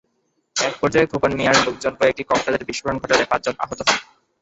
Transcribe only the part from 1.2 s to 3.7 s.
মিয়ার লোকজন কয়েকটি ককটেলের বিস্ফোরণ ঘটালে পাঁচজন